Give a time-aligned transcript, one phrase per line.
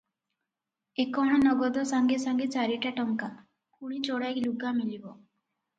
[1.03, 3.31] ଏ କ’ଣ ନଗଦ ସାଙ୍ଗେ ସାଙ୍ଗେ ଚାରିଟା ଟଙ୍କା,
[3.77, 5.17] ପୁଣି ଯୋଡ଼ାଏ ଲୁଗା ମିଳିବ।